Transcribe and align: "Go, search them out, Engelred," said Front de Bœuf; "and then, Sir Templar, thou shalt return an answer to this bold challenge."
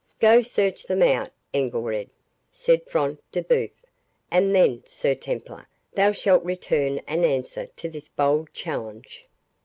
"Go, 0.19 0.41
search 0.41 0.85
them 0.87 1.03
out, 1.03 1.29
Engelred," 1.53 2.09
said 2.51 2.83
Front 2.89 3.19
de 3.31 3.43
Bœuf; 3.43 3.69
"and 4.31 4.55
then, 4.55 4.81
Sir 4.83 5.13
Templar, 5.13 5.67
thou 5.93 6.11
shalt 6.11 6.43
return 6.43 7.01
an 7.05 7.23
answer 7.23 7.67
to 7.75 7.87
this 7.87 8.09
bold 8.09 8.51
challenge." 8.51 9.27